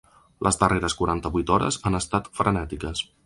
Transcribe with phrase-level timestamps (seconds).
[0.45, 3.05] Les darreres quaranta-vuit hores han estat frenètiques.